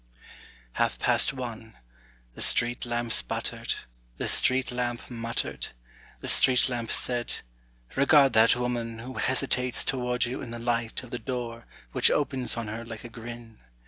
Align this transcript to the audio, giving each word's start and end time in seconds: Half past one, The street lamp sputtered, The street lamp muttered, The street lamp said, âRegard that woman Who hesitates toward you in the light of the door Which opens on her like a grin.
Half 0.81 0.97
past 0.97 1.31
one, 1.31 1.75
The 2.33 2.41
street 2.41 2.87
lamp 2.87 3.11
sputtered, 3.13 3.75
The 4.17 4.27
street 4.27 4.71
lamp 4.71 5.11
muttered, 5.11 5.67
The 6.21 6.27
street 6.27 6.67
lamp 6.69 6.89
said, 6.91 7.31
âRegard 7.91 8.33
that 8.33 8.55
woman 8.55 8.97
Who 8.97 9.19
hesitates 9.19 9.83
toward 9.83 10.25
you 10.25 10.41
in 10.41 10.49
the 10.49 10.57
light 10.57 11.03
of 11.03 11.11
the 11.11 11.19
door 11.19 11.67
Which 11.91 12.09
opens 12.09 12.57
on 12.57 12.67
her 12.67 12.83
like 12.83 13.03
a 13.03 13.09
grin. 13.09 13.59